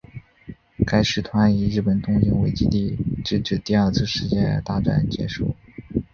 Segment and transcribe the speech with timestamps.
[0.83, 5.55] 该师团以日本东京为基地直至第二次世界大战结束。